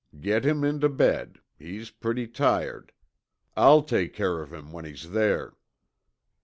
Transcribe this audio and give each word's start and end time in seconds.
Get 0.19 0.43
him 0.47 0.63
into 0.63 0.89
bed; 0.89 1.41
he's 1.59 1.91
pretty 1.91 2.25
tired. 2.25 2.91
I'll 3.55 3.83
take 3.83 4.15
care 4.15 4.41
of 4.41 4.51
him 4.51 4.71
when 4.71 4.83
he's 4.83 5.11
there." 5.11 5.53